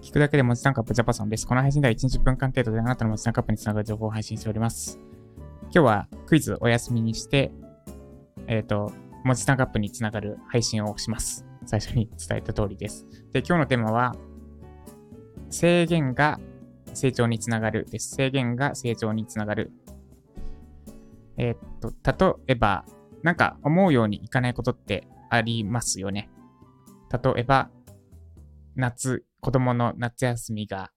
[0.00, 1.46] 聞くだけで文字タンカップジャパソンです。
[1.46, 4.98] この配信では1日10分間程度であなたの文字タンカップにつながる情報を配信しております。
[5.64, 7.52] 今日はクイズお休みにして、
[8.46, 8.92] えっ、と、
[9.24, 11.44] 文字タンカップにつながる配信をします。
[11.66, 13.06] 最初に伝えた通りです。
[13.34, 14.16] で、今日のテーマは、
[15.50, 16.40] 制限が
[16.94, 18.14] 成長につながるです。
[18.14, 19.70] 制限が成長につながる。
[21.36, 21.92] えっ、と、
[22.46, 22.86] 例えば、
[23.22, 26.30] なんか思うようにいかないことってありますよね。
[27.12, 27.70] 例えば、
[28.76, 30.90] 夏、子供の夏休みが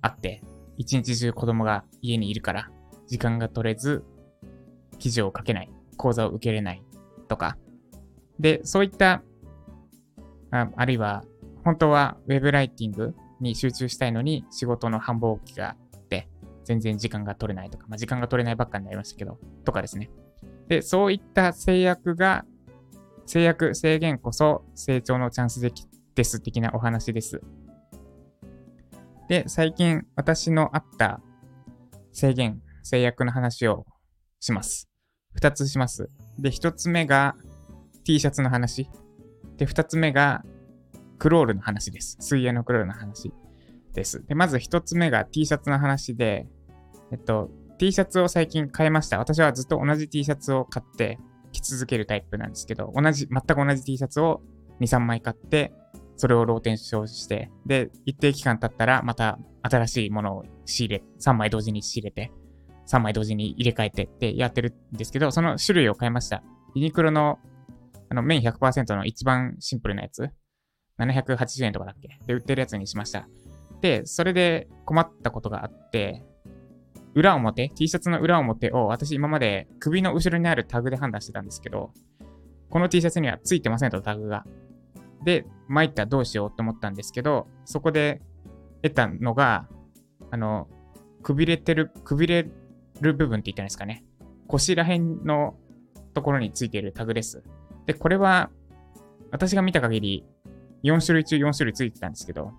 [0.00, 0.42] あって、
[0.76, 2.70] 一日中子供が家にいるから、
[3.06, 4.04] 時間が取れず、
[4.98, 6.82] 記事を書けない、講座を受けれない
[7.28, 7.56] とか。
[8.38, 9.22] で、そういった、
[10.50, 11.24] ああるいは、
[11.64, 16.28] 本当はウェブライティングに集中したいのに仕事の繁忙期があって、
[16.64, 20.10] 全然時間が取れないとか、まあ、時間が取れないばっかになりましたけど、とかですね。
[20.68, 22.44] で、そういった制約が、
[23.26, 27.40] 制約、制限こそ成長のチャンスできです的なお話です。
[29.28, 31.20] で、最近私のあった
[32.12, 33.86] 制限、制約の話を
[34.40, 34.88] します。
[35.34, 36.10] 二つします。
[36.38, 37.36] で、一つ目が
[38.04, 38.90] T シャツの話。
[39.56, 40.44] で、二つ目が
[41.18, 42.16] クロールの話です。
[42.20, 43.32] 水泳のクロールの話
[43.94, 44.24] です。
[44.26, 46.46] で、まず一つ目が T シャツの話で、
[47.10, 49.18] えっと、T シャツを最近変えました。
[49.18, 51.18] 私はずっと同じ T シャツを買って
[51.52, 54.40] 着続けるタイプなんですけど、同じ、全く同じ T シャツを
[54.80, 55.72] 2、3枚買って、
[56.16, 62.32] それをローテンションして、で、一定期間経ったら、また新しいものを仕入れ、3枚同時に仕入れて、
[62.88, 66.42] 3枚同時に入れ替えてってやってるんですけど、その種類を変えました。
[66.74, 67.38] ユニクロの、
[68.08, 70.30] あの、綿100%の一番シンプルなやつ、
[70.98, 72.18] 780円とかだっけ？
[72.26, 73.28] で、売ってるやつにしました。
[73.80, 76.24] で、それで困ったことがあって、
[77.14, 81.92] 裏表、T シャツの裏表を私今まで首の後ろにあるタグで判断してたんですけど、
[82.70, 84.46] この T シャツにはついてませんとタグが。
[85.24, 88.22] で、参ったらどうしようって思ったんですけど、そこで
[88.82, 89.68] 得たのが、
[90.30, 90.68] あの、
[91.22, 92.48] くびれてる、くびれ
[93.00, 94.04] る部分って言ったんですかね。
[94.48, 95.54] 腰ら辺の
[96.14, 97.42] ところについているタグです。
[97.86, 98.50] で、これは、
[99.30, 100.26] 私が見た限り、
[100.82, 102.52] 4種類中4種類ついてたんですけど、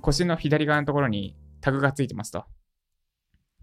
[0.00, 2.44] 腰の左側のところにタグがついてますと。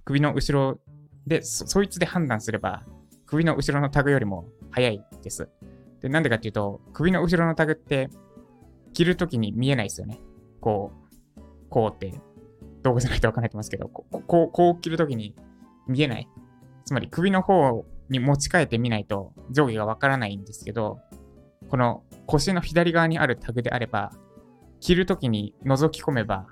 [0.08, 0.80] 首の後ろ
[1.26, 2.84] で、そいつで判断すれば、
[3.26, 5.50] 首の後ろのタグよりも早いです。
[6.02, 8.10] で、なんでかっていうと、首の後ろのタグって、
[8.94, 10.22] 着るときに見えないですよね。
[10.62, 10.94] こ
[11.36, 12.22] う、こうって、
[12.84, 15.36] 道具じゃないとわかんないと思いますけど、こう、こう、こう着るときに
[15.90, 16.30] 見えない。
[16.86, 21.02] つまり首の方に持ち替えてみないと上下がわからないんですけど、
[21.70, 24.14] この腰の左側にあるタグであれば、
[24.80, 26.48] 着るときに覗き込めば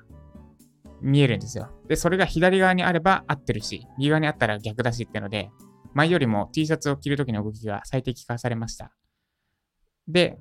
[1.01, 1.69] 見えるんですよ。
[1.88, 5.51] で、それが左側にあれば合ってるし、右側にあったら逆だしっていうので、
[5.94, 8.91] 前よりも T シャツを着るときの動きが最適化されました。
[10.07, 10.38] で、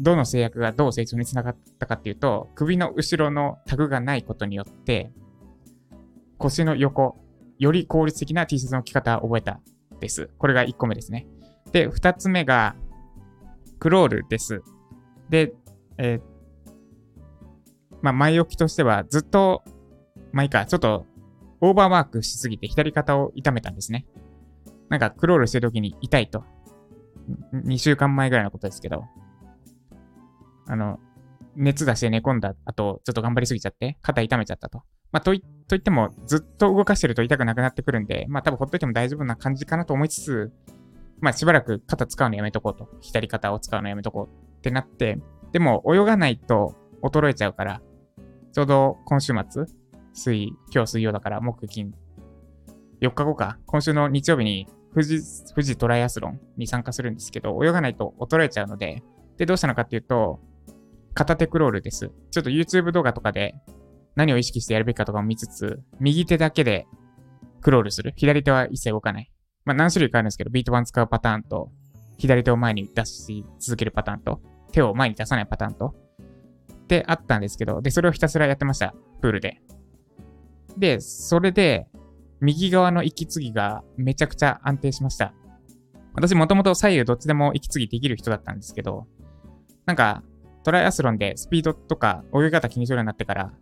[0.00, 5.12] どの制約がどう成長につながったかっていうと、首の後ろのタグがないことによって、
[6.38, 7.18] 腰の横、
[7.58, 9.60] より効率的な T シャツの着方を覚えた
[10.00, 10.30] です。
[10.38, 11.26] これが1個目ですね。
[11.72, 12.74] で、2つ目が、
[13.78, 14.62] クロールです。
[15.30, 15.54] で、
[15.96, 16.30] えー
[18.02, 19.62] まあ、前置きとしてはずっと、
[20.32, 21.06] まあいいか、ちょっと
[21.60, 24.06] オーバーワークしすぎて左肩を痛めたんですね。
[24.88, 26.44] なんかクロールしてる時に痛いと。
[27.54, 29.04] 2週間前ぐらいのことですけど、
[30.66, 30.98] あの、
[31.56, 34.82] 熱出して寝込んだ後、ちょっと頑張りすぎちゃって、肩痛めちゃったと。
[35.12, 40.52] まあ、とい、といっても、ずっと動かしてると痛くなくなってくるんで、まあ、多分ほっといても大丈夫な感じかなと思いつつ、
[41.20, 42.88] まあ、しばらく肩使うのやめとこうと。
[43.00, 45.18] 左肩を使うのやめとこうってなって、
[45.52, 47.82] でも、泳がないと衰えちゃうから、
[48.52, 49.64] ちょうど今週末、
[50.12, 51.94] 水、今日水曜だから、木、金、
[53.00, 55.20] 4日後か、今週の日曜日に富士、
[55.54, 59.02] 富士トライアスロンに参加するんですけど、泳がないと衰えちゃうので、
[59.36, 60.40] で、どうしたのかっていうと、
[61.14, 62.10] 片手クロールです。
[62.30, 63.54] ちょっと YouTube 動画とかで
[64.16, 66.86] 何を意識してやるべきかとかを見つつ、右手だけで
[67.60, 68.12] クロールする。
[68.16, 69.30] 左手は一切動かない。
[69.64, 71.70] まあ何種類かあるんですけど、ビート板使うパターンと、
[72.18, 74.40] 左手を前に出し続けるパターンと、
[74.72, 75.94] 手を前に出さないパターンと、
[76.88, 78.94] であったんですけど、で、それをひたすらやってました。
[79.20, 79.60] プールで。
[80.80, 81.86] で、それで、
[82.40, 85.34] 右側の息継ぎがめちゃくちゃ安定しました。
[86.14, 89.06] 私もともと左右どっちでも息継ぎできる人だったんですけど、
[89.84, 90.22] なんか、
[90.64, 93.52] トライアスロンでスピードとか泳ぎ方気にするようになってから、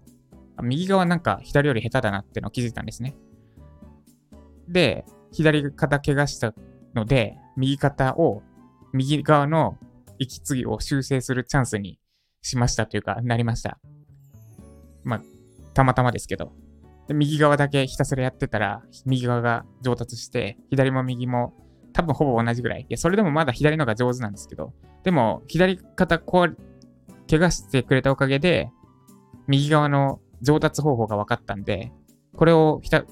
[0.62, 3.16] 右側なんか左より下手だなってのを気づいたんですね。
[4.68, 6.54] で、左肩怪我した
[6.94, 8.42] ので、右肩を、
[8.92, 9.76] 右側の
[10.18, 11.98] 息継ぎを修正するチャンスに
[12.42, 13.80] しましたというか、なりました。
[15.02, 15.22] まあ、
[15.74, 16.52] たまたまですけど。
[17.08, 21.54] で右側だけひたすらやってたら、右側が上達して、左も右も
[21.94, 22.82] 多分ほぼ同じぐらい。
[22.82, 26.56] いや、それでもまだ左のが上手なんですけど、でも、左肩こう、
[27.28, 28.70] 怪我してくれたおかげで、
[29.46, 31.92] 右側の上達方法が分かったんで、
[32.36, 33.04] これをひた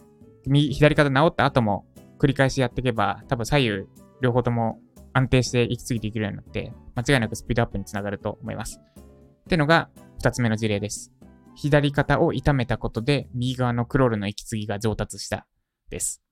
[0.47, 1.87] 右左肩治った後も
[2.19, 3.87] 繰り返しやっていけば、多分左右
[4.21, 4.79] 両方とも
[5.15, 8.79] 安定して息継ぎできるようになって、間違いなくスピードアップにつながると思います。
[8.79, 9.89] ってのが
[10.23, 11.16] 2つ目の事例です。
[11.56, 15.47] 左肩を痛めたことで、右側のクロールの息継ぎが上達した
[15.91, 16.23] です。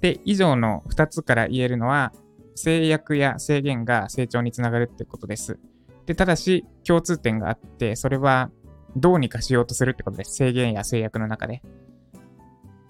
[0.00, 2.12] で、以上の2つから言えるのは、
[2.54, 5.58] 制約や制限が成長につながるってことです。
[6.04, 8.50] で、ただし、共通点があって、それは
[8.94, 10.34] どうにかしようとするってことです。
[10.34, 11.62] 制限や制約の中で。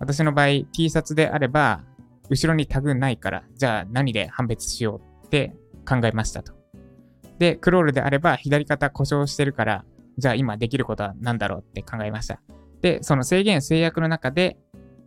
[0.00, 1.84] 私の場合、T シャツであれば、
[2.28, 5.54] 後ろにタグないから、じゃあ何で判別しようって
[5.88, 6.54] 考えましたと。
[7.38, 9.84] で、クロールであれば、左肩故障してるから、
[10.18, 12.40] じゃあ今できることは何だろうって考えました。
[12.80, 14.58] で、その制限制約の中で、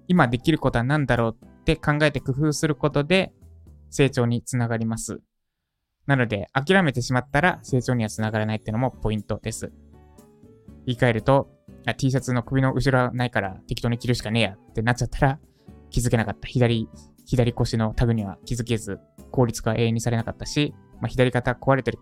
[0.08, 3.34] 今できることは何だろうって考えて工夫することで、
[3.90, 5.20] 成長につながります。
[6.06, 9.72] なので、諦めてしまったら成長にはつながらないっていうのもポイントです。
[10.86, 11.50] 言い換えると、
[11.98, 15.40] T シャツの首の後ろはないから適当に着るしかねえやってなっちゃったら
[15.90, 16.48] 気づけなかった。
[16.48, 16.90] 左、
[17.26, 19.00] 左腰のタグには気づけず、
[19.32, 22.00] 効率化永遠にされなかったし、まあ、左肩壊れてる、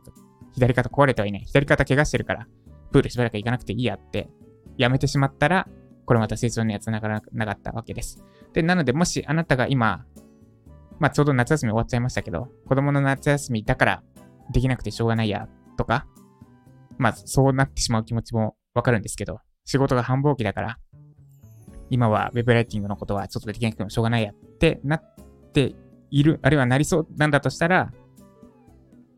[0.53, 1.44] 左肩壊れてはいない。
[1.45, 2.47] 左肩怪我してるから、
[2.93, 4.29] プールしばらく行かなくていいやって、
[4.77, 5.67] やめてしまったら、
[6.05, 8.23] これまた成長にはつがらなかったわけです。
[8.53, 10.05] で、なので、もしあなたが今、
[10.99, 14.03] まあ、ちょうど夏休み終わっちゃいましたけど、子供の夏休みだから
[14.51, 15.47] できなくてしょうがないや、
[15.77, 16.05] とか、
[16.97, 20.77] まあ、そうなってしまう気持ちもわかるんですけど、仕事が繁忙期だから、
[21.89, 25.15] 今は Web ライティングのことはちょっとできなくてもしょうがないやってなっ
[25.51, 25.75] て
[26.11, 27.91] いる、あるいはなりそうなんだとしたら、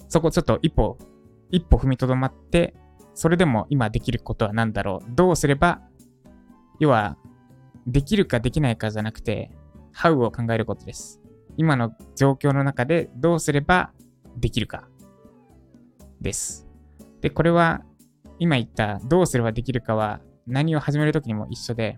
[0.08, 0.98] そこちょっと一歩、
[1.52, 2.76] 一歩踏みとどまって、
[3.16, 5.82] それでも今できることは何だろうどうすれば、
[6.80, 7.18] 要は、
[7.88, 9.52] できるかできないかじゃなくて、
[9.96, 11.22] How を考えることです。
[11.56, 13.92] 今の状況の中でどうすれば
[14.38, 14.88] できるか
[16.20, 16.68] です。
[17.22, 17.84] で、これは
[18.40, 21.98] 今言ったどうすればできるかは何を始めるときにも一緒で、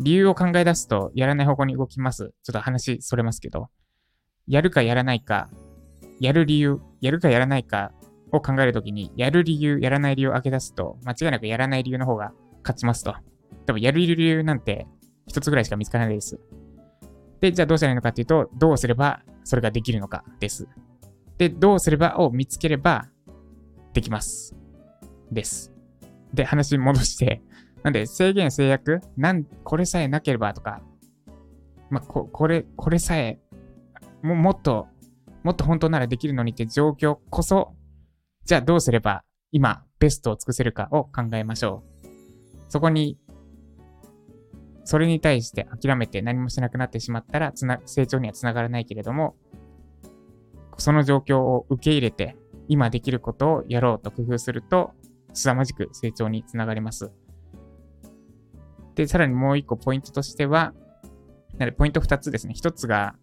[0.00, 2.32] 理由を考え出すとやらない方向に動きます。
[2.42, 3.68] ちょっと話それますけど、
[4.46, 5.50] やるかやらないか、
[6.20, 7.92] やる理由、やるかやらないか
[8.32, 12.32] を考えるときに、やる理由、やらない理由を開け出すと、間違いなくやらない理由の方が
[12.62, 13.14] 勝ちますと。
[13.66, 14.86] 多分やる理由なんて
[15.26, 16.38] 一つぐらいしか見つからないです。
[17.40, 20.68] で、じゃあどうしたらいいのかっていうと、どうすればそれができるのかです。
[21.38, 23.08] で、どうすればを見つければ
[23.92, 24.56] できます。
[25.30, 25.72] です。
[26.32, 27.42] で、話戻して、
[27.82, 30.82] なんで制限制約なん、これさえなければとか、
[31.90, 33.38] まあ、こ、これ、これさえ、
[34.22, 34.88] も、もっと、
[35.44, 37.75] もっと本当ならできるのにって状況こそ、
[38.46, 42.06] じゃあどうすれば今ベストを尽くせるかを考えましょう。
[42.68, 43.18] そこに
[44.84, 49.34] それに対して諦めて何もしなくなってしまったらつな成長にはつながらないけれども、
[50.78, 52.36] その状況を受け入れて、
[52.68, 54.92] 今できることをやろうと工夫すると、
[55.32, 57.10] 凄まじく成長につながります。
[58.94, 60.72] で、さらにもう一個ポイントとしては、
[61.58, 62.54] なポイント二つですね。
[62.54, 63.16] 一つが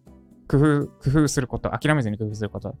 [0.48, 2.76] 工夫、工夫すること、諦めずに工夫すること。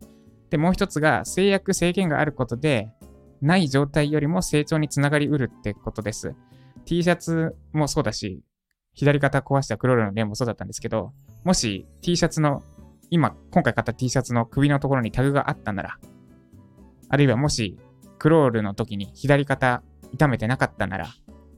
[0.50, 2.90] で、もう一つが制約、制限があることで、
[3.40, 6.34] ない状態よりも成長につながりうるってことです。
[6.84, 8.42] T シャツもそうだし、
[8.94, 11.12] 左肩壊したクロールの例もそうだったんですけど、
[11.44, 12.62] もし T シャツの、
[13.10, 15.98] 今、今回買った T シャツの首のところにタグがあったなら、
[17.08, 17.78] あるいはもし、
[18.18, 19.82] クロールの時に左肩
[20.12, 21.08] 痛めてなかったなら、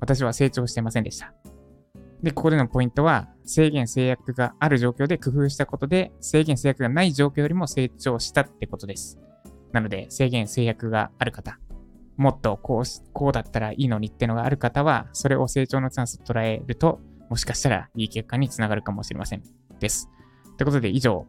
[0.01, 1.33] 私は成長してませんでした。
[2.23, 9.19] で、ここでのポイントは、制限制約がある状況で工夫したことで、制限制約がない状況よりも成長したってことです。
[9.73, 11.59] なので、制限制約がある方、
[12.17, 19.43] もっとこう、こうだったらいいのにってのがある方は、それを成長のチャンスと捉えると、もしかしたらいい結果につながるかもしれません。
[19.79, 20.09] です。
[20.57, 21.27] ということで以上、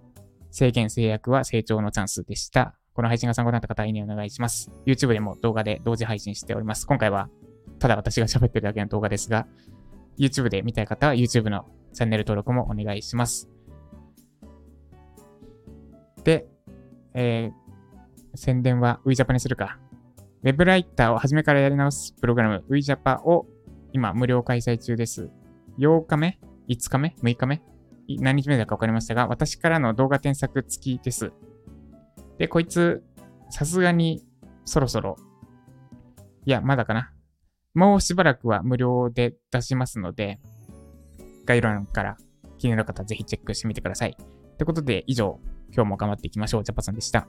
[0.51, 2.75] 制限制約は成長のチャンスでした。
[2.93, 4.71] この配信が参考になった方、いいねお願いします。
[4.85, 6.87] YouTube でも動画で同時配信しております。
[6.87, 7.29] 今回は
[7.79, 9.47] ただ私が喋ってるだけの動画ですが、
[10.17, 13.49] YouTube で見たい方は YouTube のチャンネル登録もお願いします。
[16.23, 16.47] で、
[17.13, 19.79] えー、宣伝は WeJapa にするか。
[20.43, 23.47] Web ライターを初めからやり直すプログラム WeJapa を
[23.93, 25.29] 今無料開催中です。
[25.79, 27.61] 8日目 ?5 日目 ?6 日目
[28.09, 31.31] 何日目だか分かりましたが、私からの動画添削付きです。
[32.37, 33.03] で、こいつ、
[33.49, 34.25] さすがに
[34.63, 35.17] そろそろ、
[36.45, 37.11] いや、まだかな。
[37.77, 40.39] もうしばらくは無料で出しますので、
[41.45, 42.17] 概要欄から
[42.57, 44.17] 気になる方ぜひチェックしてみてください。
[44.57, 45.39] ということで、以上、
[45.71, 46.63] 今日も頑張っていきましょう。
[46.63, 47.27] ジャパさんでした。